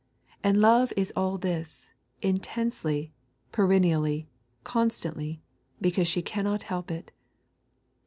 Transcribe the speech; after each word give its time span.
And 0.43 0.59
Love 0.61 0.91
ia 0.97 1.05
all 1.15 1.37
thie, 1.37 1.63
intensely, 2.23 3.13
peren 3.53 3.83
nially, 3.85 4.25
constantly, 4.63 5.43
because 5.79 6.17
ebe 6.17 6.25
cannot 6.25 6.63
help 6.63 6.89
it. 6.89 7.11